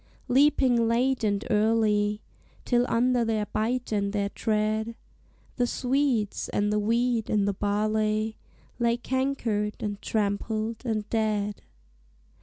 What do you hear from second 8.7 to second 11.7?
Lay cankered, and trampled, and dead.